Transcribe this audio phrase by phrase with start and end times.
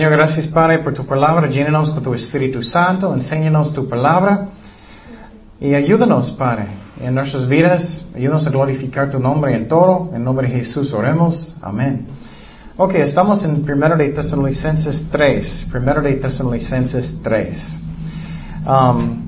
[0.00, 1.46] Señor, gracias Padre por tu palabra.
[1.46, 3.12] Llénenos con tu Espíritu Santo.
[3.12, 4.48] Enséñanos tu palabra.
[5.60, 8.06] Y ayúdanos, Padre, en nuestras vidas.
[8.16, 10.08] Ayúdanos a glorificar tu nombre en todo.
[10.14, 11.54] En nombre de Jesús oremos.
[11.60, 12.06] Amén.
[12.78, 15.66] Ok, estamos en 1 de Tesalonicenses 3.
[15.70, 17.78] 1 de Tesalonicenses 3.
[18.66, 19.22] Um,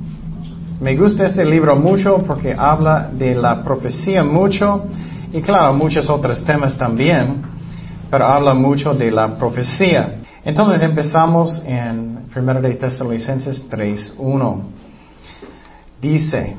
[0.80, 4.87] me gusta este libro mucho porque habla de la profecía mucho
[5.34, 7.43] y claro, muchos otros temas también,
[8.10, 10.21] pero habla mucho de la profecía.
[10.45, 14.62] Entonces empezamos en 1 de Tesalonicenses 3.1.
[16.01, 16.56] Dice,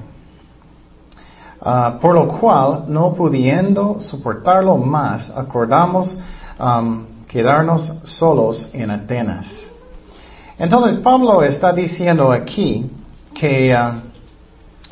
[1.62, 6.18] ah, por lo cual, no pudiendo soportarlo más, acordamos
[7.28, 9.72] quedarnos solos en Atenas.
[10.58, 12.90] Entonces Pablo está diciendo aquí
[13.34, 14.02] que ah,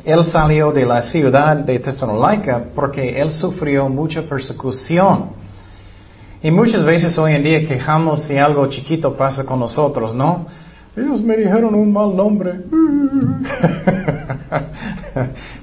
[0.04, 5.41] él salió de la ciudad de Tesalónica porque él sufrió mucha persecución.
[6.42, 10.46] Y muchas veces hoy en día quejamos si algo chiquito pasa con nosotros, ¿no?
[10.96, 12.62] Ellos me dijeron un mal nombre.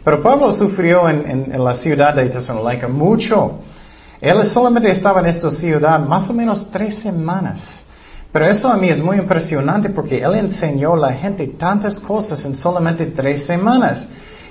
[0.03, 3.59] Pero Pablo sufrió en, la ciudad de Tesalónica mucho.
[4.21, 7.83] Él solamente estaba en esta ciudad más o menos tres semanas.
[8.31, 12.43] Pero eso a mí es muy impresionante porque él enseñó a la gente tantas cosas
[12.45, 14.07] en solamente tres semanas.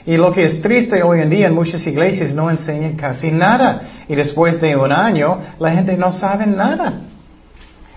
[0.06, 3.82] Y lo que es triste hoy en día en muchas iglesias no enseñan casi nada.
[4.08, 7.00] Y después de un año la gente no sabe nada.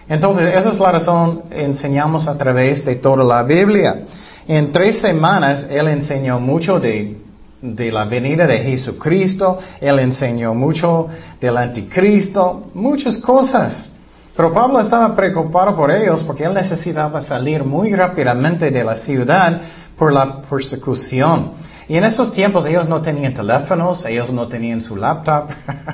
[0.10, 4.04] Entonces, esa es la razón enseñamos a través de toda la Biblia.
[4.48, 7.18] En tres semanas Él enseñó mucho de,
[7.62, 11.08] de la venida de Jesucristo, Él enseñó mucho
[11.40, 13.88] del anticristo, muchas cosas.
[14.36, 19.62] Pero Pablo estaba preocupado por ellos porque él necesitaba salir muy rápidamente de la ciudad
[19.98, 21.52] por la persecución.
[21.91, 25.50] Y en esos tiempos ellos no tenían teléfonos, ellos no tenían su laptop,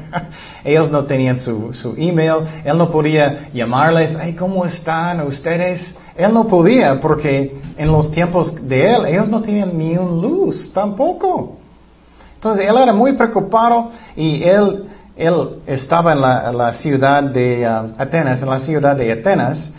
[0.63, 5.95] ellos no tenían su, email, él no podía llamarles, hey, ¿cómo están ustedes?
[6.15, 10.71] Él no podía porque en los tiempos de él ellos no tenían ni un luz
[10.71, 11.57] tampoco.
[12.35, 18.39] Entonces él era muy preocupado y él, él estaba en la, ciudad de uh, Atenas,
[18.39, 19.71] en la ciudad de Atenas,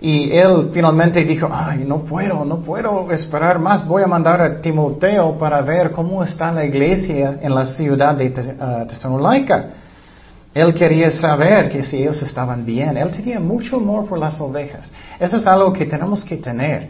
[0.00, 4.60] y él finalmente dijo, ay, no puedo, no puedo esperar más, voy a mandar a
[4.60, 9.28] Timoteo para ver cómo está la iglesia en la ciudad de uh,
[10.54, 12.96] Él quería saber que si ellos estaban bien.
[12.96, 14.90] Él tenía mucho amor por las ovejas.
[15.18, 16.88] Eso es algo que tenemos que tener.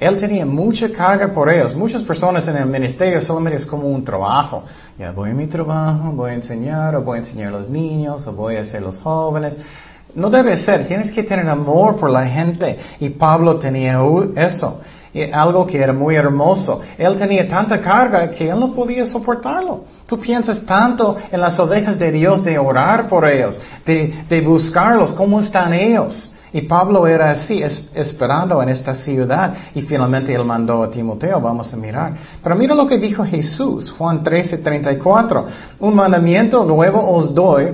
[0.00, 1.76] Él tenía mucha carga por ellos.
[1.76, 4.64] Muchas personas en el ministerio solamente es como un trabajo.
[4.98, 8.26] Ya voy a mi trabajo, voy a enseñar, o voy a enseñar a los niños,
[8.26, 9.54] o voy a hacer los jóvenes.
[10.14, 12.78] No debe ser, tienes que tener amor por la gente.
[12.98, 14.00] Y Pablo tenía
[14.36, 14.80] eso,
[15.32, 16.80] algo que era muy hermoso.
[16.98, 19.84] Él tenía tanta carga que él no podía soportarlo.
[20.06, 25.40] Tú piensas tanto en las ovejas de Dios, de orar por ellos, de, buscarlos, cómo
[25.40, 26.32] están ellos.
[26.52, 29.54] Y Pablo era así, esperando en esta ciudad.
[29.72, 32.14] Y finalmente él mandó a Timoteo, vamos a mirar.
[32.42, 35.46] Pero mira lo que dijo Jesús, Juan 13, 34.
[35.78, 37.68] Un mandamiento nuevo os doy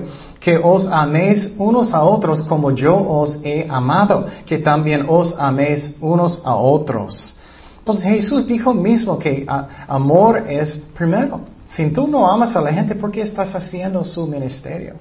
[0.47, 5.93] que os améis unos a otros como yo os he amado, que también os améis
[5.99, 7.35] unos a otros.
[7.79, 9.45] Entonces Jesús dijo mismo que
[9.89, 11.41] amor es primero.
[11.67, 14.93] Si tú no amas a la gente, ¿por qué estás haciendo su ministerio?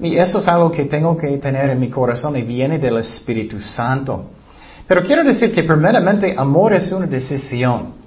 [0.00, 3.60] Y eso es algo que tengo que tener en mi corazón y viene del Espíritu
[3.60, 4.24] Santo.
[4.88, 8.05] Pero quiero decir que primeramente amor es una decisión.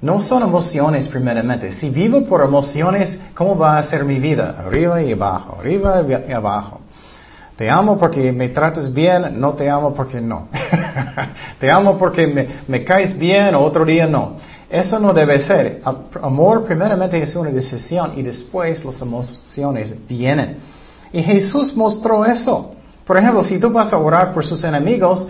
[0.00, 1.72] No son emociones primeramente.
[1.72, 4.56] Si vivo por emociones, ¿cómo va a ser mi vida?
[4.58, 6.80] Arriba y abajo, arriba y abajo.
[7.56, 10.48] Te amo porque me tratas bien, no te amo porque no.
[11.58, 14.36] te amo porque me, me caes bien, otro día no.
[14.68, 15.80] Eso no debe ser.
[16.22, 20.58] Amor primeramente es una decisión y después las emociones vienen.
[21.12, 22.74] Y Jesús mostró eso.
[23.06, 25.26] Por ejemplo, si tú vas a orar por sus enemigos,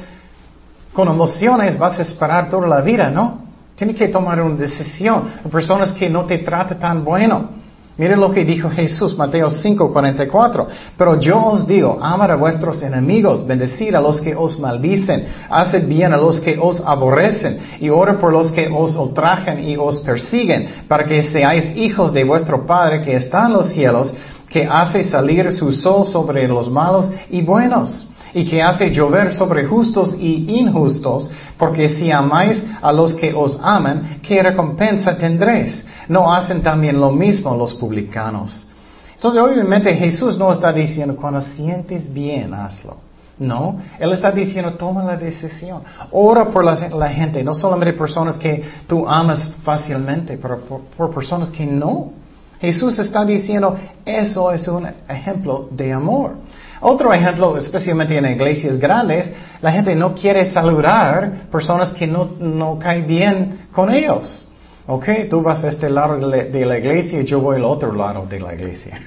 [0.92, 3.45] con emociones vas a esperar toda la vida, ¿no?
[3.76, 5.24] Tiene que tomar una decisión.
[5.52, 7.66] Personas que no te tratan tan bueno.
[7.98, 10.66] Miren lo que dijo Jesús, Mateo 5, 44.
[10.98, 15.86] Pero yo os digo, amar a vuestros enemigos, bendecir a los que os maldicen, haced
[15.86, 20.00] bien a los que os aborrecen, y ora por los que os ultrajan y os
[20.00, 24.12] persiguen, para que seáis hijos de vuestro Padre que está en los cielos,
[24.48, 29.66] que hace salir su sol sobre los malos y buenos y que hace llover sobre
[29.66, 35.84] justos y injustos, porque si amáis a los que os aman, ¿qué recompensa tendréis?
[36.08, 38.66] ¿No hacen también lo mismo los publicanos?
[39.14, 42.98] Entonces, obviamente Jesús no está diciendo, cuando sientes bien, hazlo.
[43.38, 45.82] No, Él está diciendo, toma la decisión.
[46.10, 50.58] Ora por la, gente, no solamente personas que tú amas fácilmente, pero
[50.96, 52.12] por personas que no.
[52.60, 56.36] Jesús está diciendo, eso es un ejemplo de amor.
[56.80, 59.30] Otro ejemplo, especialmente en iglesias grandes,
[59.60, 64.46] la gente no quiere saludar personas que no, no caen bien con ellos.
[64.86, 68.24] Ok, tú vas a este lado de la iglesia y yo voy al otro lado
[68.26, 69.00] de la iglesia.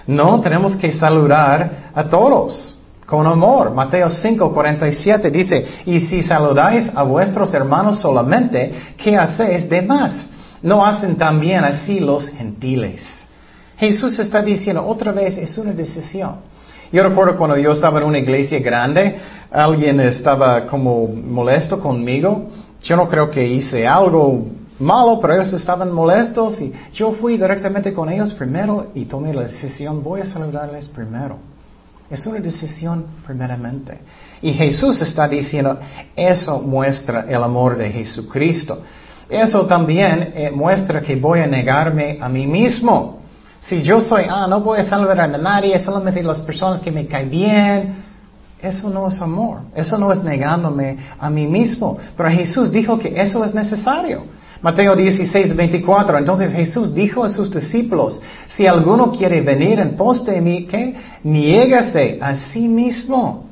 [0.07, 2.75] no, tenemos que saludar a todos
[3.07, 3.71] con amor.
[3.73, 10.29] Mateo 5, 47 dice, y si saludáis a vuestros hermanos solamente, ¿qué hacéis de más?
[10.61, 13.01] ¿No hacen también así los gentiles?
[13.77, 16.35] Jesús está diciendo otra vez, es una decisión.
[16.91, 19.17] Yo recuerdo cuando yo estaba en una iglesia grande,
[19.51, 22.49] alguien estaba como molesto conmigo.
[22.81, 24.45] Yo no creo que hice algo
[24.79, 29.43] malo, pero ellos estaban molestos y yo fui directamente con ellos primero y tomé la
[29.43, 31.37] decisión, voy a saludarles primero.
[32.09, 33.97] Es una decisión primeramente.
[34.41, 35.79] Y Jesús está diciendo,
[36.15, 38.79] eso muestra el amor de Jesucristo.
[39.27, 43.21] Eso también eh, muestra que voy a negarme a mí mismo.
[43.67, 47.07] Si yo soy, ah, no voy a salvar a nadie, solamente las personas que me
[47.07, 47.95] caen bien,
[48.61, 49.61] eso no es amor.
[49.75, 51.97] Eso no es negándome a mí mismo.
[52.15, 54.23] Pero Jesús dijo que eso es necesario.
[54.61, 56.17] Mateo 16, 24.
[56.19, 60.95] Entonces Jesús dijo a sus discípulos, si alguno quiere venir en pos de mí, ¿qué?
[61.23, 63.45] Niégase a sí mismo.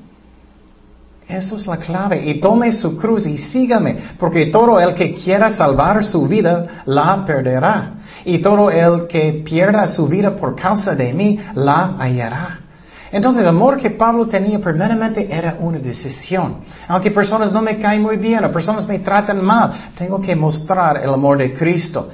[1.27, 2.23] Eso es la clave.
[2.29, 7.25] Y tome su cruz y sígame, porque todo el que quiera salvar su vida, la
[7.25, 7.93] perderá
[8.25, 12.59] y todo el que pierda su vida por causa de mí la hallará.
[13.11, 16.57] Entonces el amor que Pablo tenía primeramente era una decisión.
[16.87, 20.97] Aunque personas no me caen muy bien o personas me tratan mal, tengo que mostrar
[20.97, 22.09] el amor de Cristo.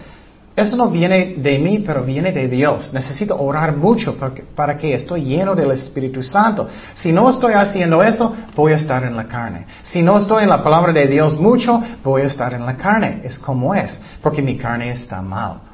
[0.54, 2.92] Eso no viene de mí, pero viene de Dios.
[2.92, 4.18] Necesito orar mucho
[4.54, 6.68] para que, estoy lleno del Espíritu Santo.
[6.96, 9.68] Si no estoy haciendo eso, voy a estar en la carne.
[9.84, 13.22] Si no estoy en la palabra de Dios mucho, voy a estar en la carne.
[13.24, 15.69] Es como es, porque mi carne está mal.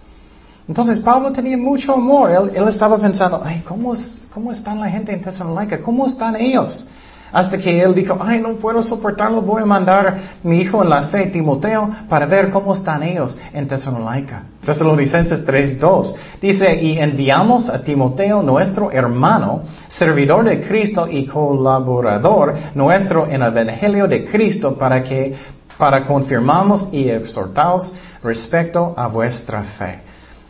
[0.68, 2.32] Entonces Pablo tenía mucho amor.
[2.54, 3.94] Él, estaba pensando, ay, ¿cómo,
[4.34, 5.82] ¿cómo están la gente en Tesalónica?
[5.82, 6.86] ¿Cómo están ellos?
[7.32, 10.90] Hasta que él dijo, ay, no puedo soportarlo, voy a mandar a mi hijo en
[10.90, 14.44] la fe, Timoteo, para ver cómo están ellos en Tesalónica.
[14.66, 23.28] Tesalonicenses 3.2 dice, y enviamos a Timoteo, nuestro hermano, servidor de Cristo y colaborador nuestro
[23.28, 25.36] en el Evangelio de Cristo, para que,
[25.78, 27.92] para confirmamos y exhortaos
[28.24, 30.05] respecto a vuestra fe.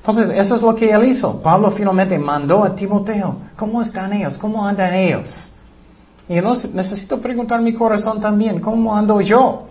[0.08, 1.42] Entonces, eso es lo que él hizo.
[1.42, 4.38] Pablo finalmente mandó a Timoteo, ¿cómo están ellos?
[4.38, 5.52] ¿Cómo andan ellos?
[6.30, 9.66] Y yo necesito preguntar mi corazón también, ¿cómo ando yo?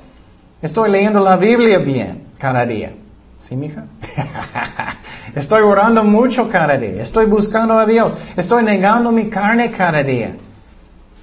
[0.61, 2.95] Estoy leyendo la Biblia bien cada día.
[3.39, 3.85] ¿Sí, mija?
[5.37, 7.03] estoy orando mucho cada día.
[7.03, 8.13] Estoy buscando a Dios.
[8.35, 10.35] Estoy negando mi carne cada día.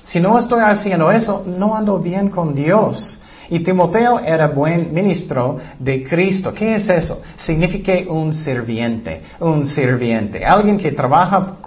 [0.03, 3.20] Si no estoy haciendo eso, no ando bien con Dios.
[3.51, 6.53] Y Timoteo era buen ministro de Cristo.
[6.53, 7.21] ¿Qué es eso?
[7.35, 10.45] Significa un sirviente, un sirviente.
[10.45, 11.57] Alguien que trabaja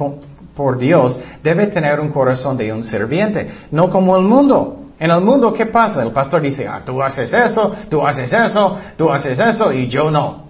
[0.57, 4.79] por Dios debe tener un corazón de un sirviente, no como el mundo.
[4.99, 6.03] En el mundo, ¿qué pasa?
[6.03, 10.11] El pastor dice, ah, tú haces eso, tú haces eso, tú haces eso y yo
[10.11, 10.45] no.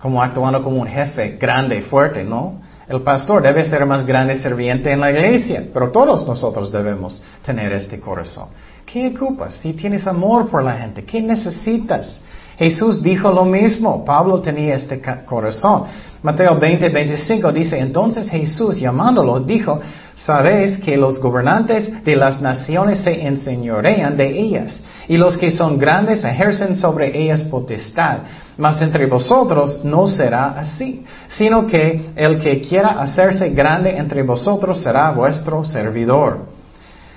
[0.00, 2.60] Como actuando como un jefe grande, fuerte, ¿no?
[2.86, 7.72] El pastor debe ser más grande sirviente en la iglesia, pero todos nosotros debemos tener
[7.72, 8.50] este corazón.
[8.86, 9.54] ¿Qué ocupas?
[9.54, 12.20] Si tienes amor por la gente, ¿qué necesitas?
[12.56, 14.04] Jesús dijo lo mismo.
[14.04, 15.84] Pablo tenía este corazón.
[16.22, 19.80] Mateo 20, 25 dice, entonces Jesús llamándolos dijo,
[20.14, 25.78] sabéis que los gobernantes de las naciones se enseñorean de ellas, y los que son
[25.78, 28.18] grandes ejercen sobre ellas potestad.
[28.56, 34.78] Mas entre vosotros no será así, sino que el que quiera hacerse grande entre vosotros
[34.78, 36.55] será vuestro servidor.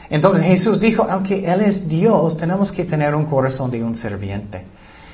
[0.10, 4.66] Entonces Jesús dijo, aunque Él es Dios, tenemos que tener un corazón de un serviente.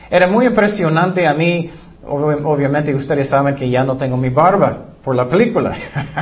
[0.09, 1.69] Era muy impresionante a mí,
[2.05, 5.75] obviamente ustedes saben que ya no tengo mi barba por la película,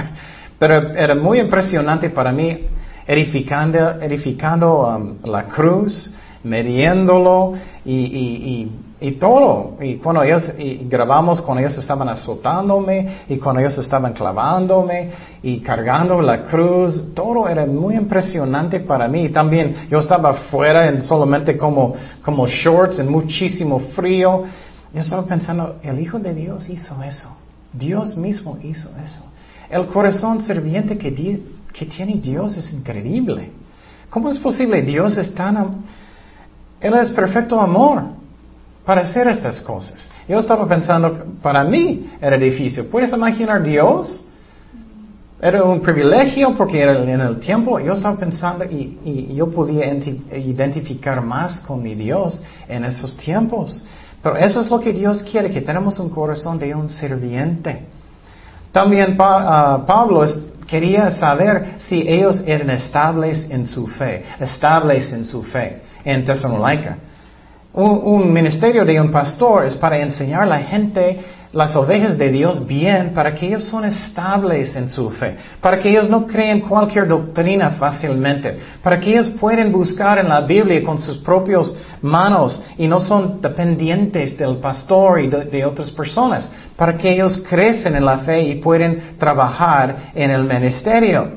[0.60, 2.62] pero era muy impresionante para mí
[3.06, 7.54] edificando, edificando um, la cruz, mediéndolo
[7.86, 8.70] y
[9.04, 9.76] y todo.
[9.82, 15.60] Y cuando ellos y grabamos, cuando ellos estaban azotándome y cuando ellos estaban clavándome y
[15.60, 19.28] cargando la cruz, todo era muy impresionante para mí.
[19.28, 24.46] También yo estaba fuera en solamente como, como shorts en muchísimo frío.
[24.94, 27.28] Yo estaba pensando, el Hijo de Dios hizo eso.
[27.74, 29.26] Dios mismo hizo eso.
[29.70, 33.52] El corazón serviente que, que tiene Dios es increíble.
[34.10, 34.82] ¿Cómo es posible?
[34.82, 35.84] Dios es tan...
[36.84, 38.04] Él es perfecto amor
[38.86, 39.96] para hacer estas cosas.
[40.28, 42.86] Yo estaba pensando, para mí era difícil.
[42.86, 44.26] ¿Puedes imaginar Dios?
[45.42, 49.94] Era un privilegio porque era en el tiempo, yo estaba pensando y, yo podía
[50.38, 53.84] identificar más con mi Dios en esos tiempos.
[54.22, 57.86] Pero eso es lo que Dios quiere, que tenemos un corazón de un sirviente.
[58.74, 60.26] También ah, Pablo
[60.68, 66.98] quería saber si ellos eran estables en su fe, estables en su fe en Tesalónica.
[67.74, 71.20] Un, ministerio de un pastor es para enseñar a la gente
[71.54, 75.90] las ovejas de Dios bien para que ellos son estables en su fe, para que
[75.90, 81.00] ellos no creen cualquier doctrina fácilmente, para que ellos pueden buscar en la Biblia con
[81.00, 87.12] sus propias manos y no son dependientes del pastor y de, otras personas, para que
[87.12, 91.32] ellos crecen en la fe y pueden trabajar en el ministerio.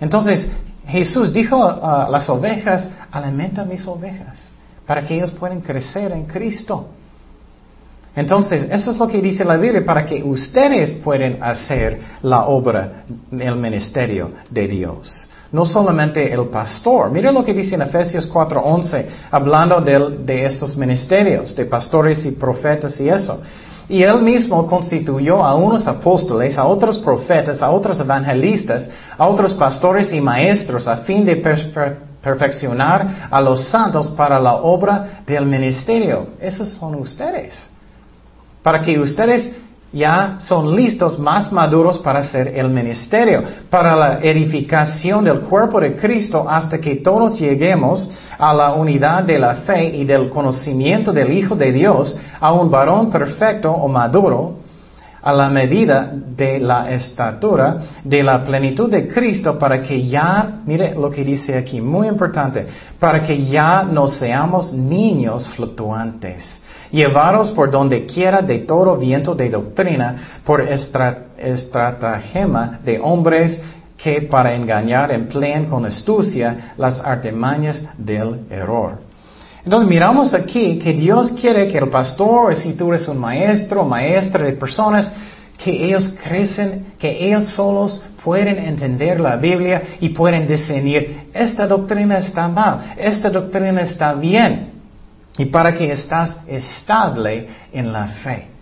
[0.00, 0.48] Entonces,
[0.86, 4.38] Jesús dijo a las ovejas, alimenta mis ovejas,
[4.86, 6.88] para que ellos puedan crecer en Cristo.
[8.16, 13.04] Entonces, eso es lo que dice la Biblia para que ustedes puedan hacer la obra,
[13.30, 15.28] el ministerio de Dios.
[15.52, 17.10] No solamente el pastor.
[17.10, 22.32] Mira lo que dice en Efesios 4:11, hablando de, de estos ministerios, de pastores y
[22.32, 23.40] profetas y eso.
[23.88, 29.54] Y él mismo constituyó a unos apóstoles, a otros profetas, a otros evangelistas, a otros
[29.54, 31.36] pastores y maestros, a fin de
[32.28, 36.28] perfeccionar a los santos para la obra del ministerio.
[36.40, 37.70] Esos son ustedes
[38.62, 39.50] para que ustedes
[39.90, 45.96] ya son listos, más maduros para hacer el ministerio, para la edificación del cuerpo de
[45.96, 51.32] Cristo hasta que todos lleguemos a la unidad de la fe y del conocimiento del
[51.32, 54.56] Hijo de Dios, a un varón perfecto o maduro,
[55.22, 60.94] a la medida de la estatura de la plenitud de Cristo, para que ya, mire
[60.94, 62.66] lo que dice aquí, muy importante,
[62.98, 66.58] para que ya no seamos niños fluctuantes
[66.90, 73.60] llevaros por donde quiera de todo viento de doctrina, por estratagema de hombres
[73.96, 79.07] que para engañar emplean con astucia las artimañas del error.
[79.64, 84.44] Entonces miramos aquí que Dios quiere que el pastor, si tú eres un maestro, maestra
[84.44, 85.10] de personas,
[85.56, 92.18] que ellos crecen, que ellos solos pueden entender la Biblia y pueden discernir, esta doctrina
[92.18, 94.72] está mal, esta doctrina está bien
[95.36, 98.57] y para que estás estable en la fe.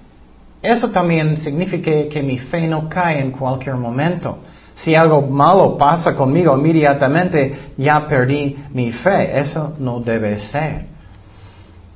[0.66, 4.38] Eso también significa que mi fe no cae en cualquier momento.
[4.74, 9.38] Si algo malo pasa conmigo, inmediatamente ya perdí mi fe.
[9.38, 10.86] Eso no debe ser.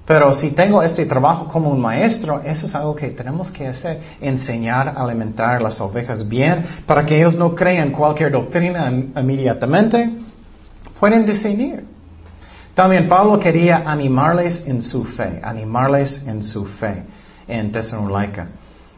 [0.06, 4.00] Pero si tengo este trabajo como un maestro, eso es algo que tenemos que hacer,
[4.20, 10.10] enseñar alimentar las ovejas bien, para que ellos no crean cualquier doctrina inmediatamente,
[10.98, 11.84] pueden discernir.
[12.74, 17.04] También Pablo quería animarles en su fe, animarles en su fe
[17.46, 18.48] en Tesalónica.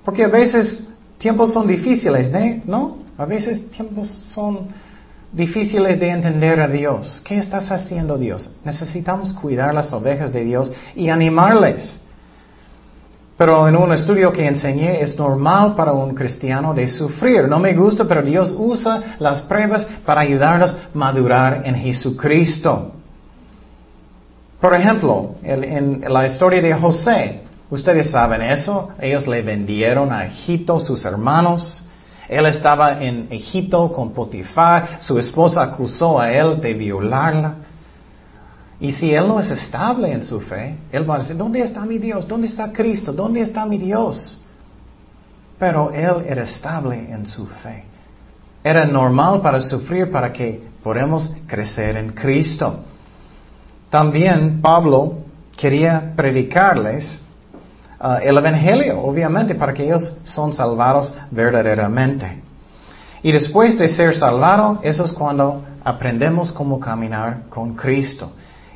[0.04, 0.82] Porque a veces
[1.18, 2.30] tiempos son difíciles,
[2.66, 2.98] ¿no?
[3.16, 4.68] A veces tiempos son
[5.32, 7.22] difíciles de entender a Dios.
[7.24, 8.50] ¿Qué estás haciendo Dios?
[8.64, 11.98] Necesitamos cuidar las ovejas de Dios y animarles.
[13.36, 17.48] Pero en un estudio que enseñé es normal para un cristiano de sufrir.
[17.48, 22.92] No me gusta, pero Dios usa las pruebas para ayudarnos a madurar en Jesucristo.
[24.60, 27.40] Por ejemplo, en la historia de José,
[27.72, 31.82] ustedes saben eso, ellos le vendieron a Egipto sus hermanos.
[32.28, 37.54] Él estaba en Egipto con Potifar, su esposa acusó a él de violarla.
[38.78, 41.80] Y si él no es estable en su fe, él va a decir, ¿dónde está
[41.86, 42.28] mi Dios?
[42.28, 43.12] ¿Dónde está Cristo?
[43.12, 44.40] ¿Dónde está mi Dios?
[45.58, 47.84] Pero él era estable en su fe.
[48.62, 52.80] Era normal para sufrir para que podamos crecer en Cristo.
[53.88, 55.18] También Pablo
[55.56, 57.21] quería predicarles
[58.02, 62.42] uh, el Evangelio, obviamente, para que ellos son salvados verdaderamente.
[63.22, 68.32] Y después de ser salvados, eso es cuando aprendemos cómo caminar con Cristo.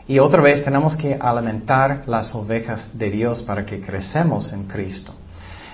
[0.08, 5.12] Y otra vez tenemos que alimentar las ovejas de Dios para que crecemos en Cristo.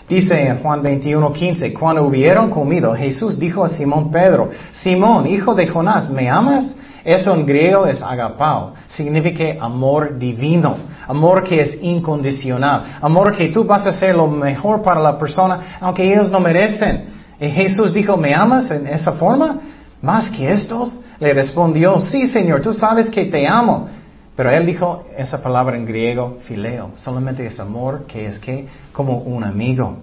[0.08, 5.68] Dice en Juan 21:15, cuando hubieron comido, Jesús dijo a Simón Pedro, Simón, hijo de
[5.68, 6.74] Jonás, ¿me amas?
[7.04, 13.64] Eso en griego es agapao, significa amor divino, amor que es incondicional, amor que tú
[13.64, 17.06] vas a hacer lo mejor para la persona aunque ellos no merecen.
[17.40, 19.58] Y Jesús dijo, ¿me amas en esa forma?
[20.00, 20.98] ¿Más que estos?
[21.18, 23.88] Le respondió, sí Señor, tú sabes que te amo.
[24.34, 29.18] Pero él dijo esa palabra en griego, fileo, solamente es amor que es que como
[29.18, 29.98] un amigo,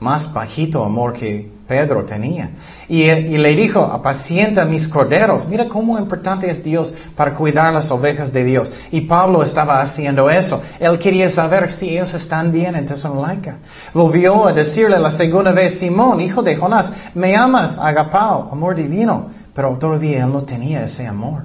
[0.00, 2.48] más bajito amor que Pedro tenía.
[2.88, 3.04] Y,
[3.36, 5.46] le dijo, apacienta mis corderos.
[5.46, 8.72] Mira cómo importante es Dios para cuidar las ovejas de Dios.
[8.90, 10.62] Y Pablo estaba haciendo eso.
[10.80, 13.58] Él quería saber si ellos están bien en Tesalónica.
[13.92, 19.26] Volvió a decirle la segunda vez, Simón, hijo de Jonás, me amas, agapao, amor divino.
[19.54, 21.42] Pero todavía él no tenía ese amor.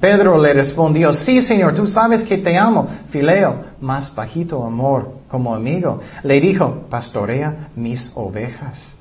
[0.00, 2.88] Pedro le respondió, sí, Señor, tú sabes que te amo.
[3.10, 6.00] Fileo, más bajito amor como amigo.
[6.22, 8.97] Le dijo, pastorea mis ovejas.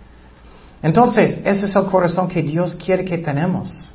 [0.81, 3.91] Entonces, ese es el corazón que Dios quiere que tenemos.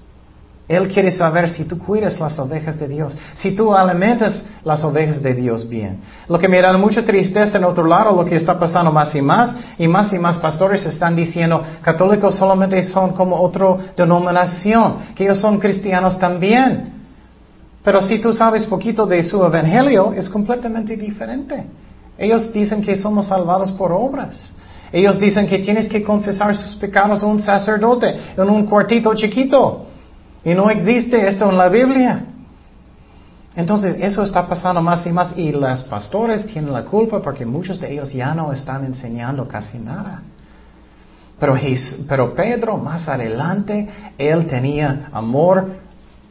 [0.68, 5.22] Él quiere saber si tú cuidas las ovejas de Dios, si tú alimentas las ovejas
[5.22, 6.00] de Dios bien.
[6.28, 9.20] Lo que me da mucha tristeza en otro lado, lo que está pasando más y
[9.20, 15.24] más, y más y más pastores están diciendo, católicos solamente son como otra denominación, que
[15.24, 16.92] ellos son cristianos también.
[17.84, 21.66] Pero si tú sabes poquito de su evangelio, es completamente diferente.
[22.16, 24.52] Ellos dicen que somos salvados por obras.
[24.92, 29.86] Ellos dicen que tienes que confesar sus pecados a un sacerdote en un cuartito chiquito.
[30.44, 32.24] Y no existe eso en la Biblia.
[33.54, 35.32] Entonces, eso está pasando más y más.
[35.36, 39.78] Y las pastores tienen la culpa porque muchos de ellos ya no están enseñando casi
[39.78, 40.22] nada.
[41.38, 41.56] Pero,
[42.08, 45.70] pero Pedro, más adelante, él tenía amor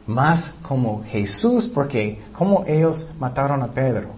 [0.06, 4.08] más como Jesús, porque como ellos mataron a Pedro.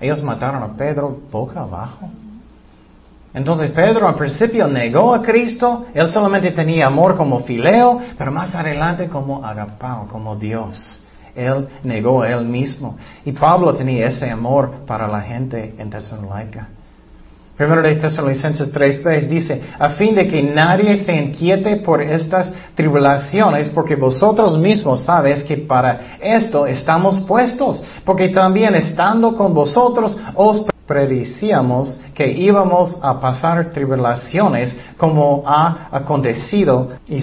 [0.00, 2.10] Ellos mataron a Pedro boca abajo.
[3.32, 8.54] Entonces Pedro al principio negó a Cristo, él solamente tenía amor como fileo, pero más
[8.54, 11.02] adelante como agapao, como Dios.
[11.34, 12.96] Él negó a él mismo.
[13.24, 16.68] Y Pablo tenía ese amor para la gente en Tesalónica.
[17.56, 23.68] Primero de Tesalonicenses 3.3 dice, a fin de que nadie se inquiete por estas tribulaciones,
[23.68, 30.69] porque vosotros mismos sabes que para esto estamos puestos, porque también estando con vosotros os
[30.90, 37.20] predicíamos que íbamos a pasar tribulaciones como ha acontecido y.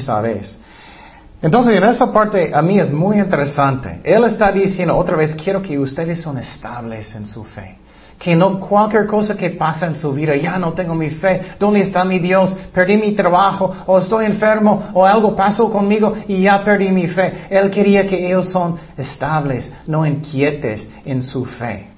[1.42, 4.00] Entonces, en esa parte a mí es muy interesante.
[4.06, 7.76] Él está diciendo otra vez, quiero que ustedes son estables en su fe.
[8.18, 11.82] Que no cualquier cosa que pasa en su vida, ya no tengo mi fe, ¿dónde
[11.82, 12.56] está mi Dios?
[12.74, 17.48] Perdí mi trabajo, o estoy enfermo, o algo pasó conmigo y ya perdí mi fe.
[17.50, 21.97] Él quería que ellos son estables, no inquietes en su fe.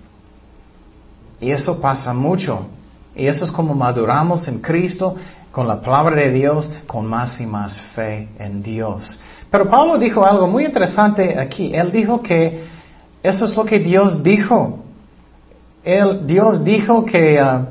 [1.40, 2.68] Y eso pasa mucho.
[3.16, 5.16] Y eso es como maduramos en Cristo,
[5.52, 9.20] con la palabra de Dios, con más y más fe en Dios.
[9.50, 11.74] Pero Pablo dijo algo muy interesante aquí.
[11.74, 12.64] Él dijo que
[13.24, 14.80] eso es lo que Dios dijo.
[16.24, 17.66] Dios dijo que uh,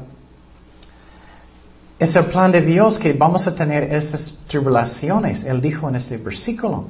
[1.98, 5.44] es el plan de Dios que vamos a tener estas tribulaciones.
[5.44, 6.86] Él dijo en este versículo.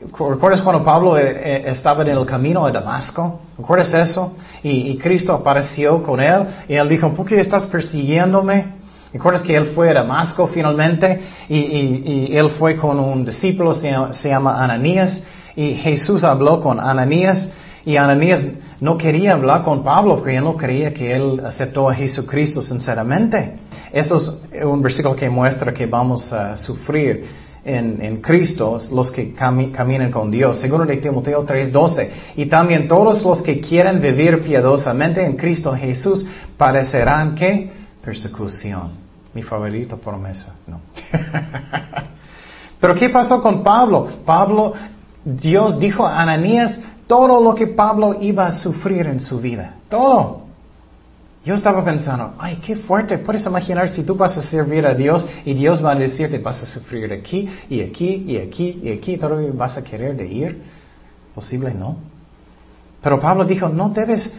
[0.00, 3.40] ¿Recuerdas cuando Pablo eh, eh, estaba en el camino a Damasco?
[3.56, 4.34] ¿Recuerdas eso?
[4.62, 8.74] Y, Cristo apareció con él y él dijo, ¿por qué estás persiguiéndome?
[9.12, 11.20] ¿Recuerdas que él fue a Damasco finalmente?
[11.48, 15.22] Y, él fue con un discípulo, se, se llama Ananías,
[15.56, 17.48] y Jesús habló con Ananías,
[17.84, 18.46] y Ananías
[18.80, 23.58] no quería hablar con Pablo porque él no creía que él aceptó a Jesucristo sinceramente.
[23.92, 24.16] Eso
[24.50, 30.30] es un versículo que muestra que vamos a sufrir en, Cristo, los que caminan con
[30.30, 30.58] Dios.
[30.58, 32.10] Segundo de Timoteo 3:12.
[32.36, 37.70] Y también todos los que quieren vivir piadosamente en Cristo Jesús padecerán que
[38.04, 38.92] persecución.
[39.32, 40.54] Mi favorito promesa.
[40.66, 40.80] No.
[42.80, 44.08] Pero ¿qué pasó con Pablo?
[44.24, 44.74] Pablo,
[45.24, 49.76] Dios dijo a Ananías, todo lo que Pablo iba a sufrir en su vida.
[49.88, 50.43] Todo.
[51.44, 53.18] Yo estaba pensando, ay, qué fuerte.
[53.18, 56.62] Puedes imaginar si tú vas a servir a Dios y Dios va a decirte, vas
[56.62, 60.62] a sufrir aquí y aquí y aquí y aquí, todavía vas a querer de ir.
[61.34, 61.96] Posible no.
[63.02, 64.32] Pero Pablo dijo, no debes,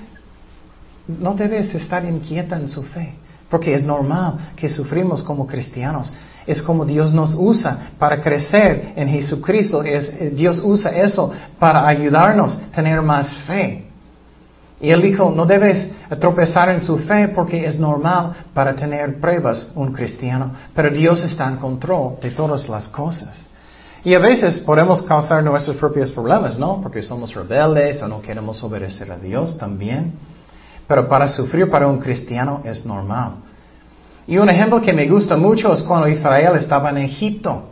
[1.07, 3.13] no debes estar inquieta en su fe,
[3.51, 6.11] porque es normal que sufrimos como cristianos.
[6.47, 9.83] Es como Dios nos usa para crecer en Jesucristo.
[9.83, 13.84] Es, eh, Dios usa eso para ayudarnos a tener más fe.
[14.79, 19.71] Y él dijo, no debes tropezar en su fe porque es normal para tener pruebas
[19.75, 23.47] un cristiano, pero Dios está en control de todas las cosas.
[24.03, 26.79] Y a veces podemos causar nuestros propios problemas, ¿no?
[26.81, 30.13] Porque somos rebeldes o no queremos obedecer a Dios también.
[30.87, 33.37] Pero para sufrir para un cristiano es normal.
[34.27, 37.69] Y un ejemplo que me gusta mucho es cuando Israel estaba en Egipto.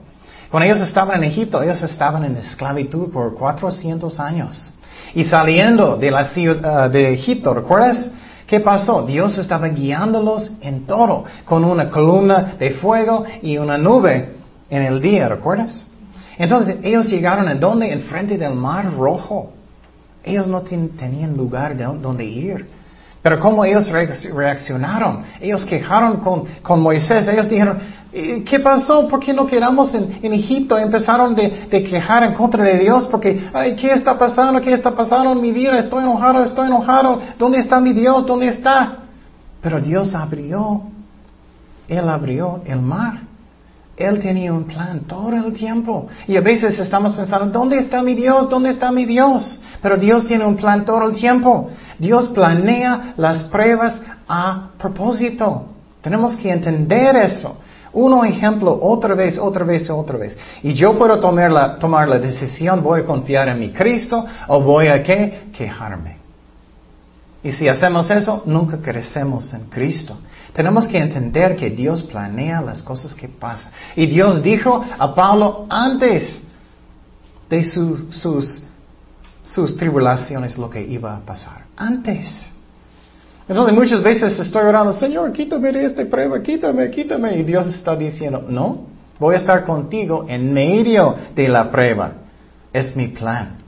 [0.50, 4.74] Cuando ellos estaban en Egipto, ellos estaban en esclavitud por 400 años.
[5.16, 8.10] Y saliendo de la ciudad de Egipto, ¿recuerdas?
[8.48, 9.06] ¿Qué pasó?
[9.06, 14.36] Dios estaba guiándolos en todo, con una columna de fuego y una nube
[14.70, 15.86] en el día, ¿recuerdas?
[16.38, 17.92] Entonces ellos llegaron a donde?
[17.92, 19.54] Enfrente del mar rojo.
[20.24, 22.68] Ellos no tenían lugar de donde ir.
[23.24, 25.24] Pero ¿cómo ellos reaccionaron?
[25.40, 27.26] Ellos quejaron con, con Moisés.
[27.30, 27.80] Ellos dijeron,
[28.12, 29.08] ¿qué pasó?
[29.08, 30.78] ¿Por qué no quedamos en, en Egipto?
[30.78, 34.60] Empezaron de, de, quejar en contra de Dios porque, ay, ¿qué está pasando?
[34.60, 35.80] ¿Qué está pasando en mi vida?
[35.80, 37.22] Estoy enojado, estoy enojado.
[37.40, 38.26] ¿Dónde está mi Dios?
[38.26, 38.98] ¿Dónde está?
[39.62, 40.82] Pero Dios abrió.
[41.88, 43.22] Él abrió el mar.
[43.96, 46.08] Él tenía un plan todo el tiempo.
[46.28, 48.50] Y a veces estamos pensando, ¿dónde está mi Dios?
[48.50, 49.62] ¿Dónde está mi Dios?
[49.82, 51.70] Pero Dios tiene un plan todo el tiempo.
[52.04, 55.70] Dios planea las pruebas a propósito.
[56.02, 57.58] Tenemos que entender eso.
[57.94, 60.38] Un ejemplo otra vez, otra vez, otra vez.
[60.64, 64.62] Y yo puedo tomar la, tomar la decisión, voy a confiar en mi Cristo o
[64.62, 65.50] voy a qué?
[65.56, 66.18] Quejarme.
[67.44, 70.18] Y si hacemos eso, nunca crecemos en Cristo.
[70.54, 73.72] Tenemos que entender que Dios planea las cosas que pasan.
[73.96, 76.42] Y Dios dijo a Pablo antes
[77.50, 78.63] de sus,
[79.44, 81.64] sus tribulaciones lo que iba a pasar.
[81.76, 82.28] Antes.
[83.48, 87.38] Entonces muchas veces estoy orando, Señor, quítame de esta prueba, quítame, quítame.
[87.38, 88.86] Y Dios está diciendo, no,
[89.20, 92.14] voy a estar contigo en medio de la prueba.
[92.72, 93.64] Es mi plan.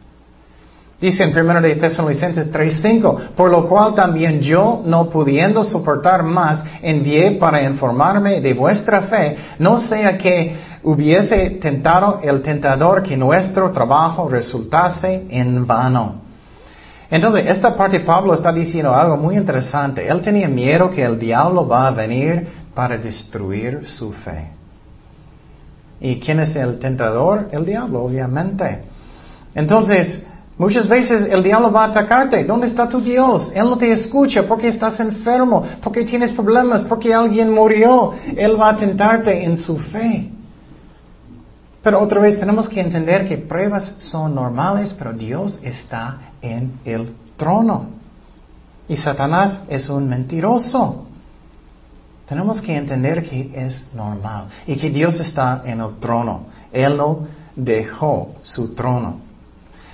[0.99, 6.63] Dice en 1 de Tesalonicenses 3:5, por lo cual también yo, no pudiendo soportar más,
[6.81, 10.55] envié para informarme de vuestra fe, no sea que
[10.86, 16.21] hubiese tentado el tentador que nuestro trabajo resultase en vano.
[17.10, 20.08] Entonces, esta parte Pablo está diciendo algo muy interesante.
[20.08, 24.50] Él tenía miedo que el diablo va a venir para destruir su fe.
[26.00, 27.48] ¿Y quién es el tentador?
[27.52, 28.84] El diablo, obviamente.
[29.56, 30.21] Entonces,
[30.58, 32.43] muchas veces el diablo va a atacarte.
[32.43, 33.52] ¿Dónde está tu Dios?
[33.56, 38.13] Él no te escucha porque estás enfermo, porque tienes problemas, porque alguien murió.
[38.36, 40.35] Él va a tentarte en su fe.
[41.86, 47.15] Pero otra vez tenemos que entender que pruebas son normales, pero Dios está en el
[47.38, 47.89] trono.
[48.88, 51.06] Y Satanás es un mentiroso.
[52.28, 56.48] Tenemos que entender que es normal y que Dios está en el trono.
[56.74, 59.17] Él no dejó su trono.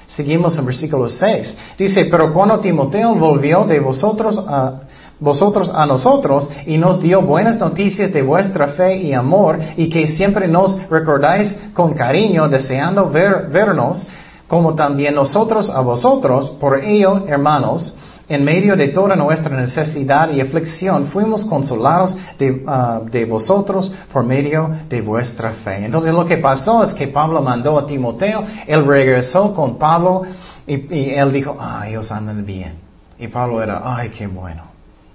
[0.08, 1.58] Seguimos en versículo 6.
[1.78, 4.80] Dice, pero cuando Timoteo volvió de vosotros a,
[5.22, 10.08] vosotros a nosotros y nos dio buenas noticias de vuestra fe y amor y que
[10.08, 14.06] siempre nos recordáis con cariño deseando vernos
[14.48, 16.50] como también nosotros a vosotros.
[16.60, 17.96] Por ello, hermanos,
[18.28, 24.24] en medio de toda nuestra necesidad y aflicción, fuimos consolados de, ah, de, vosotros por
[24.24, 25.86] medio de vuestra fe.
[25.86, 30.24] Entonces lo que pasó es que Pablo mandó a Timoteo, él regresó con Pablo
[30.66, 32.74] y, y él dijo, ah, ellos andan bien.
[33.20, 34.71] Y Pablo era, ay, qué bueno.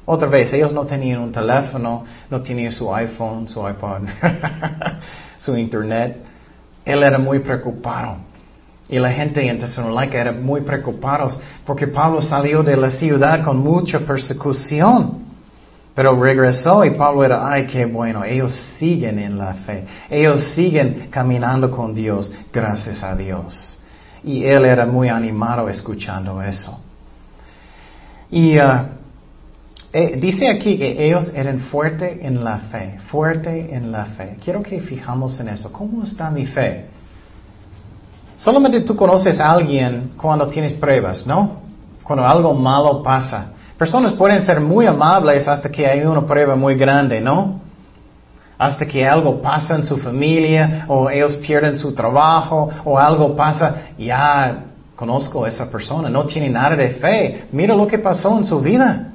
[0.09, 4.03] Otra vez, ellos no tenían un teléfono, no tenían su iPhone, su iPod,
[5.37, 6.19] su internet.
[6.85, 8.19] Él era muy preocupado.
[8.89, 13.59] Y la gente en Tesalónica era muy preocupados porque Pablo salió de la ciudad con
[13.59, 15.27] mucha persecución.
[15.93, 19.87] Pero regresó y Pablo era, ay, qué bueno, ellos siguen en la fe.
[20.09, 23.81] Ellos siguen caminando con Dios, gracias a Dios.
[24.23, 26.79] Y él era muy animado escuchando eso.
[28.31, 28.96] Y uh,
[29.93, 34.37] eh, dice aquí que ellos eran fuertes en la fe, fuerte en la fe.
[34.43, 35.73] Quiero que fijamos en eso.
[35.73, 36.87] ¿Cómo está mi fe?
[38.37, 41.63] Solamente tú conoces a alguien cuando tienes pruebas, ¿no?
[42.03, 43.53] Cuando algo malo pasa.
[43.79, 47.61] Personas pueden ser muy amables hasta que hay una prueba muy grande, ¿no?
[48.59, 53.89] Hasta que algo pasa en su familia o ellos pierden su trabajo o algo pasa,
[53.99, 57.45] ya conozco a esa persona, no tiene nada de fe.
[57.53, 59.13] Mira lo que pasó en su vida.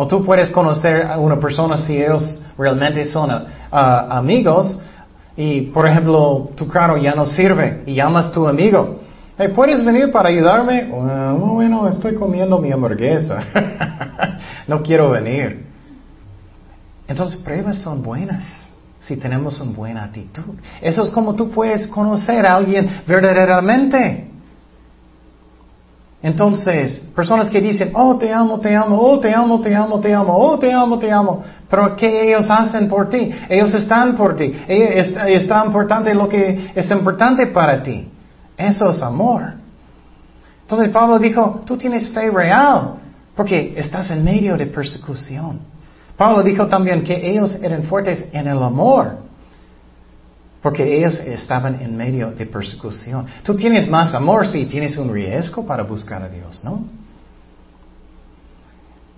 [0.00, 4.78] O tú puedes conocer a una persona si ellos realmente son uh, amigos
[5.36, 9.00] y, por ejemplo, tu carro ya no sirve y llamas a tu amigo.
[9.54, 10.84] ¿Puedes venir para ayudarme?
[10.84, 13.42] bueno, estoy comiendo mi hamburguesa.
[14.66, 15.66] no quiero venir.
[17.06, 18.42] Entonces, pruebas son buenas
[19.02, 20.54] si tenemos una buena actitud.
[20.80, 24.29] Eso es como tú puedes conocer a alguien verdaderamente.
[26.22, 30.14] Entonces, personas que dicen, oh, te amo, te amo, oh, te amo, te amo, te
[30.14, 31.42] amo, oh, te amo, te amo.
[31.68, 33.32] Pero ¿qué ellos hacen por ti?
[33.48, 34.54] Ellos están por ti.
[34.68, 38.06] Es, tan importante lo que es importante para ti.
[38.56, 39.54] Eso es amor.
[40.62, 42.96] Entonces Pablo dijo, tú tienes fe real,
[43.34, 45.60] porque estás en medio de persecución.
[46.18, 49.29] Pablo dijo también que ellos eran fuertes en el amor.
[50.62, 53.26] Porque ellos estaban en medio de persecución.
[53.42, 56.84] Tú tienes más amor si tienes un riesgo para buscar a Dios, ¿no?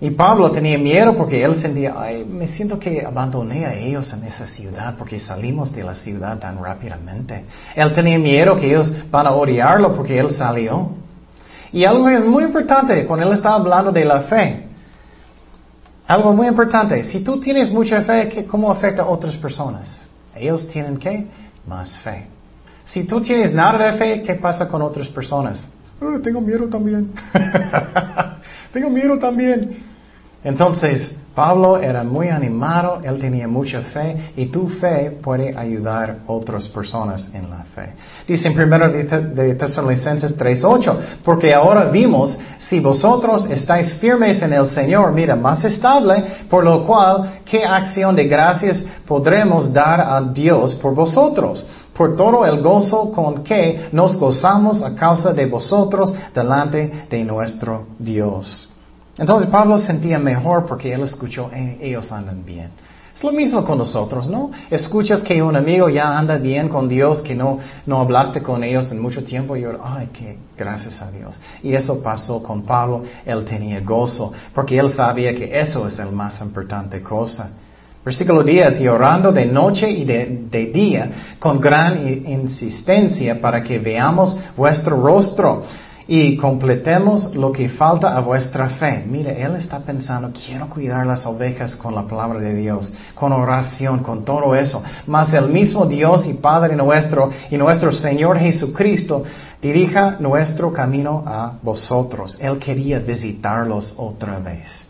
[0.03, 4.25] Y Pablo tenía miedo porque él sentía, ay, me siento que abandoné a ellos en
[4.25, 7.45] esa ciudad porque salimos de la ciudad tan rápidamente.
[7.77, 10.91] Él tenía miedo que ellos van a odiarlo porque él salió.
[11.73, 14.67] Y algo es muy importante cuando él está hablando de la fe.
[16.09, 20.09] Algo muy importante, si tú tienes mucha fe, ¿cómo afecta a otras personas?
[20.35, 21.27] Ellos tienen qué?
[21.67, 22.27] Más fe.
[22.85, 25.67] Si tú tienes nada de fe, ¿qué pasa con otras personas?
[26.01, 27.13] Oh, tengo miedo también.
[28.73, 29.92] tengo miedo también.
[30.45, 36.33] Entonces, Pablo era muy animado, él tenía mucha fe y tu fe puede ayudar a
[36.33, 37.95] otras personas en la fe.
[38.29, 38.89] Dice en 1
[39.35, 45.65] de Tesalonicenses 3.8, porque ahora vimos si vosotros estáis firmes en el Señor, mira, más
[45.65, 51.65] estable, por lo cual, ¿qué acción de gracias podremos dar a Dios por vosotros?
[51.93, 57.89] por todo el gozo con que nos gozamos a causa de vosotros delante de nuestro
[57.99, 58.72] Dios.
[59.19, 62.71] Entonces Pablo sentía mejor porque él escuchó, eh, ellos andan bien.
[63.15, 64.51] Es lo mismo con nosotros, ¿no?
[64.71, 68.91] Escuchas que un amigo ya anda bien con Dios, que no, no hablaste con ellos
[68.91, 71.39] en mucho tiempo, y yo, ay, que gracias a Dios.
[71.63, 76.11] Y eso pasó con Pablo, él tenía gozo, porque él sabía que eso es el
[76.11, 77.51] más importante cosa.
[78.03, 83.79] Versículo 10, y orando de noche y de, de día, con gran insistencia para que
[83.79, 85.65] veamos vuestro rostro
[86.07, 89.05] y completemos lo que falta a vuestra fe.
[89.07, 94.01] Mire, Él está pensando, quiero cuidar las ovejas con la palabra de Dios, con oración,
[94.01, 94.83] con todo eso.
[95.07, 99.25] Mas el mismo Dios y Padre nuestro y nuestro Señor Jesucristo
[99.61, 102.37] dirija nuestro camino a vosotros.
[102.41, 104.87] Él quería visitarlos otra vez.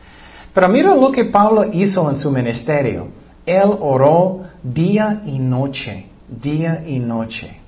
[0.55, 3.09] Pero mira lo que Pablo hizo en su ministerio.
[3.45, 7.62] Él oró día y noche, día y noche.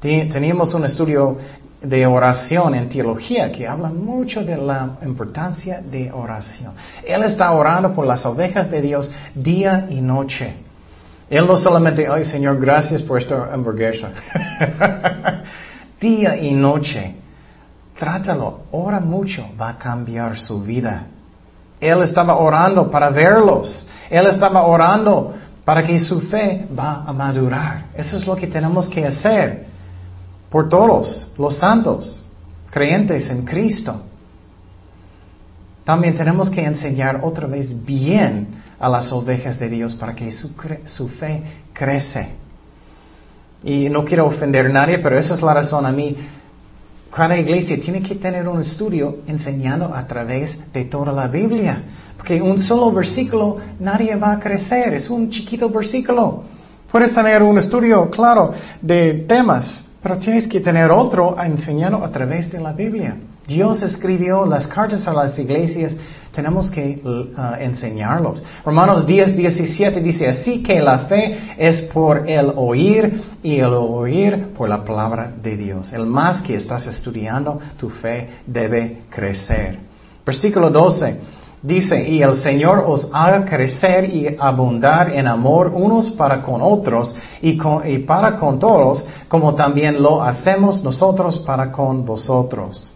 [0.00, 1.38] Teníamos un estudio
[1.80, 6.74] de oración en teología que habla mucho de la importancia de oración.
[7.04, 10.54] Él está orando por las ovejas de Dios día y noche.
[11.28, 14.10] Él no solamente, ay Señor, gracias por esta hamburguesa.
[16.00, 17.14] día y noche.
[17.98, 21.06] Trátalo, ora mucho, va a cambiar su vida.
[21.80, 23.86] Él estaba orando para verlos.
[24.10, 27.86] Él estaba orando para que su fe va a madurar.
[27.94, 29.65] Eso es lo que tenemos que hacer
[30.50, 32.24] por todos los santos,
[32.70, 34.02] creyentes en Cristo.
[35.84, 41.08] También tenemos que enseñar otra vez bien a las ovejas de Dios para que su,
[41.08, 42.28] fe crece.
[43.62, 46.16] Y no quiero ofender a nadie, pero esa es la razón a mí.
[47.14, 51.82] Cada iglesia tiene que tener un estudio enseñando a través de toda la Biblia.
[52.16, 56.42] Porque un solo versículo nadie va a crecer, es un chiquito versículo.
[56.90, 62.48] Puedes tener un estudio claro de temas, pero tienes que tener otro enseñando a través
[62.52, 63.16] de la Biblia.
[63.44, 65.96] Dios escribió las cartas a las iglesias,
[66.32, 68.40] tenemos que uh, enseñarlos.
[68.64, 74.52] Romanos 10, 17 dice, así que la fe es por el oír y el oír
[74.56, 75.92] por la palabra de Dios.
[75.92, 79.76] El más que estás estudiando, tu fe debe crecer.
[80.24, 81.16] Versículo 12.
[81.62, 87.14] Dice, y el Señor os haga crecer y abundar en amor unos para con otros
[87.40, 87.58] y,
[88.06, 92.92] para con todos, como también lo hacemos nosotros para con vosotros.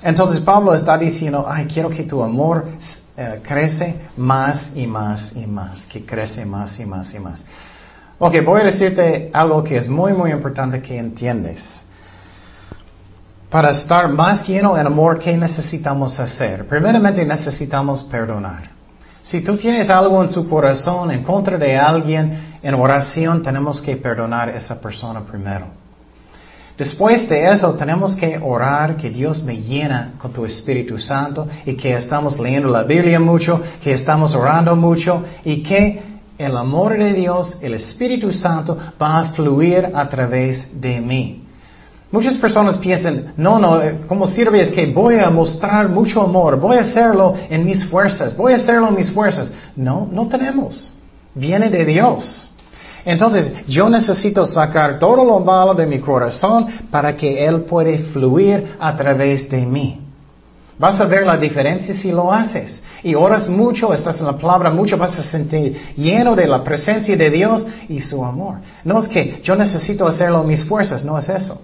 [0.00, 2.66] Entonces Pablo está diciendo, ay, quiero que tu amor
[3.16, 7.44] eh, crece más y más y más, que crece más y más y más.
[8.20, 11.82] Ok, voy a decirte algo que es muy, muy importante que entiendes.
[13.50, 16.66] Para estar más lleno en amor, ¿qué necesitamos hacer?
[16.68, 18.70] Primeramente necesitamos perdonar.
[19.22, 23.96] Si tú tienes algo en su corazón en contra de alguien, en oración tenemos que
[23.96, 25.66] perdonar a esa persona primero.
[26.76, 31.74] Después de eso tenemos que orar que Dios me llena con tu Espíritu Santo y
[31.74, 36.02] que estamos leyendo la Biblia mucho, que estamos orando mucho y que
[36.36, 41.37] el amor de Dios, el Espíritu Santo va a fluir a través de mí.
[42.10, 46.58] Muchas personas piensan, no, no, eh, como sirve es que voy a mostrar mucho amor,
[46.58, 49.50] voy a hacerlo en mis fuerzas, voy a hacerlo en mis fuerzas.
[49.76, 50.90] No, no tenemos.
[51.34, 52.48] Viene de Dios.
[53.04, 58.76] Entonces, yo necesito sacar todo lo malo de mi corazón para que Él pueda fluir
[58.80, 60.00] a través de mí.
[60.78, 62.82] Vas a ver la diferencia si lo haces.
[63.02, 67.16] Y oras mucho, estás en la palabra mucho, vas a sentir lleno de la presencia
[67.16, 68.56] de Dios y su amor.
[68.84, 71.60] No es que yo necesito hacerlo en mis fuerzas, no es eso.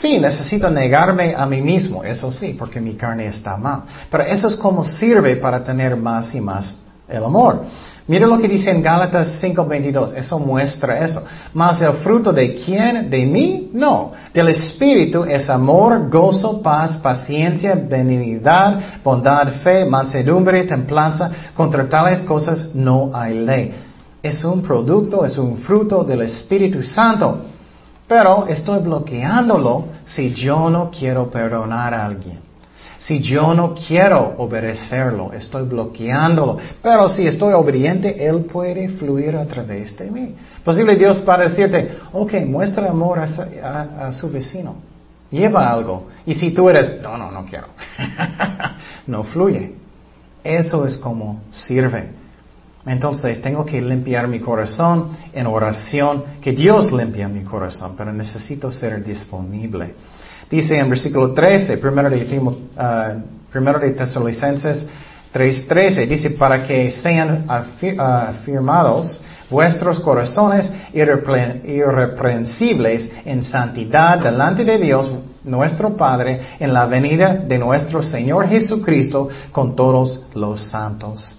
[0.00, 3.82] Sí, necesito negarme a mí mismo, eso sí, porque mi carne está mal.
[4.10, 6.76] Pero eso es como sirve para tener más y más
[7.08, 7.64] el amor.
[8.06, 11.22] Mira lo que dice en Gálatas 5:22, eso muestra eso.
[11.54, 13.08] Más el fruto de quién?
[13.08, 13.70] ¿De mí?
[13.72, 14.12] No.
[14.32, 21.30] Del Espíritu es amor, gozo, paz, paciencia, benignidad, bondad, fe, mansedumbre, templanza.
[21.54, 23.74] Contra tales cosas no hay ley.
[24.22, 27.53] Es un producto, es un fruto del Espíritu Santo.
[28.06, 32.40] Pero estoy bloqueándolo si yo no quiero perdonar a alguien.
[32.98, 36.58] Si yo no quiero obedecerlo, estoy bloqueándolo.
[36.82, 40.34] Pero si estoy obediente, Él puede fluir a través de mí.
[40.64, 44.76] Posible Dios para decirte, ok, muestra amor a, a su vecino.
[45.30, 46.08] Lleva algo.
[46.24, 47.66] Y si tú eres, no, no, no quiero.
[49.06, 49.74] no fluye.
[50.42, 52.23] Eso es como sirve.
[52.86, 58.70] Entonces tengo que limpiar mi corazón en oración, que Dios limpie mi corazón, pero necesito
[58.70, 59.94] ser disponible.
[60.50, 62.52] Dice en versículo 13, primero de, uh,
[63.50, 64.84] primero de Tesalonicenses
[65.32, 75.10] 3.13, dice, para que sean afirmados vuestros corazones irreprensibles en santidad delante de Dios
[75.44, 81.34] nuestro Padre en la venida de nuestro Señor Jesucristo con todos los santos.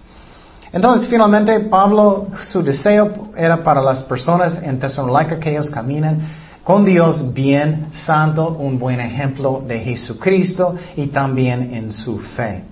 [0.72, 6.20] Entonces, finalmente, Pablo, su deseo era para las personas en Tesalónica que ellos caminen
[6.66, 12.64] con Dios bien, santo, un buen ejemplo de Jesucristo y también en su fe.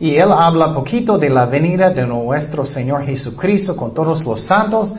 [0.00, 4.92] Y él habla poquito de la venida de nuestro Señor Jesucristo con todos los santos.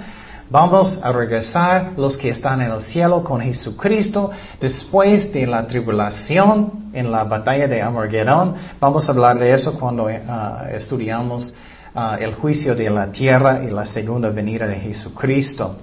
[0.50, 6.92] Vamos a regresar los que están en el cielo con Jesucristo después de la tribulación
[6.94, 8.56] en la batalla de Armagedón.
[8.80, 10.22] Vamos a hablar de eso cuando eh,
[10.72, 11.54] estudiamos
[11.96, 15.78] ah, el juicio de la tierra y la segunda venida de Jesucristo.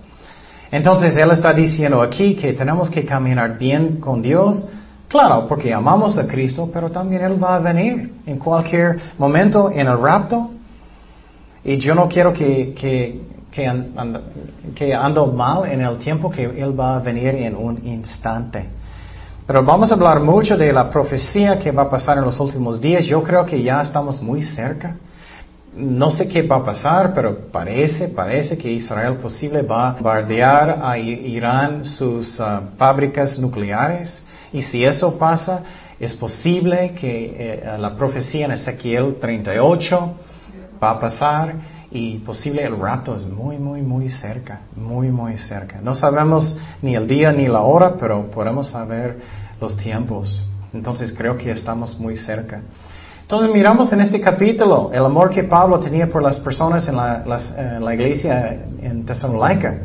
[0.70, 4.68] Entonces Él está diciendo aquí que tenemos que caminar bien con Dios
[5.08, 9.86] Claro, porque amamos a Cristo, pero también Él va a venir en cualquier momento en
[9.86, 10.50] el rapto.
[11.64, 13.22] Y yo no quiero que, que,
[14.74, 18.68] que, ando mal en el tiempo que Él va a venir en un instante.
[19.46, 22.78] Pero vamos a hablar mucho de la profecía que va a pasar en los últimos
[22.78, 23.06] días.
[23.06, 24.96] Yo creo que ya estamos muy cerca.
[25.74, 30.80] No sé qué va a pasar, pero parece, parece que Israel posible va a bombardear
[30.82, 34.22] a Irán sus ah, fábricas nucleares.
[34.52, 35.62] Y si eso pasa,
[36.00, 40.14] es posible que eh, la profecía en Ezequiel 38
[40.82, 41.54] va a pasar
[41.90, 45.80] y posible el rapto es muy, muy, muy cerca, muy, muy cerca.
[45.82, 49.18] No sabemos ni el día ni la hora, pero podemos saber
[49.60, 50.44] los tiempos.
[50.72, 52.60] Entonces creo que estamos muy cerca.
[53.28, 57.94] Entonces miramos en este capítulo el amor que Pablo tenía por las personas en la,
[57.94, 59.80] iglesia en Tesalónica.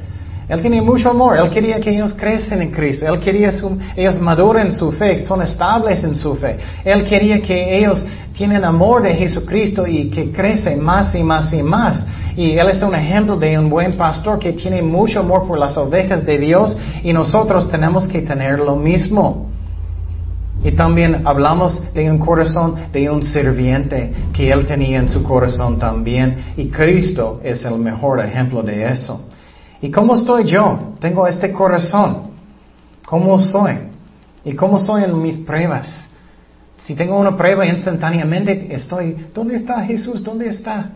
[0.47, 1.36] Él tiene mucho amor.
[1.38, 3.06] Él quería que ellos crecen en Cristo.
[3.06, 6.58] Él quería que ellos maduren su fe, son estables en su fe.
[6.86, 8.01] Él quería que ellos
[8.34, 12.01] tienen amor de Jesucristo y que crecen más y más y más.
[12.38, 15.75] Y Él es un ejemplo de un buen pastor que tiene mucho amor por las
[15.75, 19.52] ovejas de Dios y nosotros tenemos que tener lo mismo.
[20.63, 25.78] Y también hablamos de un corazón de un serviente que Él tenía en su corazón
[25.78, 26.54] también.
[26.56, 29.28] Y Cristo es el mejor ejemplo de eso.
[29.82, 30.95] ¿Y cómo estoy yo?
[30.99, 32.32] Tengo este corazón.
[33.06, 33.78] ¿Cómo soy?
[34.45, 36.04] ¿Y cómo soy en mis pruebas?
[36.86, 40.23] Si tengo una prueba instantáneamente estoy, ¿dónde está Jesús?
[40.23, 40.89] ¿Dónde está?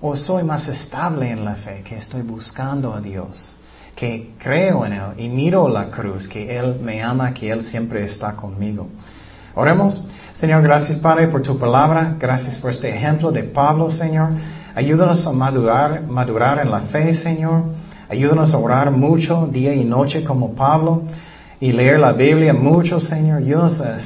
[0.00, 3.56] ¿O soy más estable en la fe, que estoy buscando a Dios,
[3.98, 8.04] que creo en Él y miro la cruz, que Él me ama, que Él siempre
[8.04, 8.86] está conmigo?
[9.56, 10.06] Oremos.
[10.34, 14.28] Señor, gracias Padre por tu palabra, gracias por este ejemplo de Pablo, Señor.
[14.76, 17.64] Ayúdanos a madurar, madurar en la fe, Señor.
[18.08, 21.02] Ayúdanos a orar mucho, día y noche como Pablo,
[21.60, 23.38] y leer la Biblia mucho, Señor.
[23.38, 23.96] Ayúdanos a,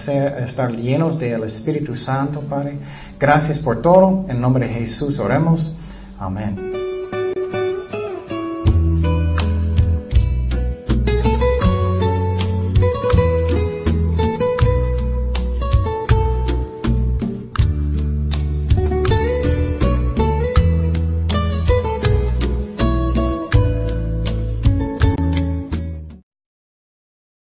[0.43, 2.79] estar llenos del Espíritu Santo, Padre.
[3.21, 4.25] Gracias por todo.
[4.27, 5.77] En nombre de Jesús oremos.
[6.19, 6.82] Amén.